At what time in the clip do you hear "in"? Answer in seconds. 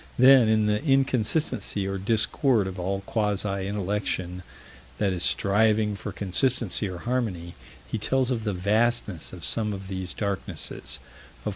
0.49-0.65